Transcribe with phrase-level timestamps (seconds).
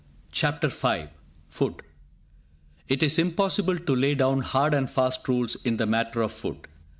[0.31, 1.09] CHAPTER V
[1.51, 1.83] FOOD
[2.87, 6.67] It is impossible to lay down hard and fast rules in the matter of food.